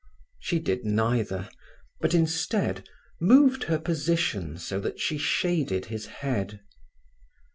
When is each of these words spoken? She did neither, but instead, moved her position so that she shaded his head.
She 0.39 0.57
did 0.57 0.83
neither, 0.83 1.47
but 1.99 2.15
instead, 2.15 2.89
moved 3.19 3.65
her 3.65 3.77
position 3.77 4.57
so 4.57 4.79
that 4.79 4.99
she 4.99 5.19
shaded 5.19 5.85
his 5.85 6.07
head. 6.07 6.59